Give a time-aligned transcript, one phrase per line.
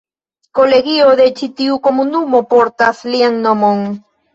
[0.59, 3.91] Kolegio de ĉi tiu komunumo portas lian nomon.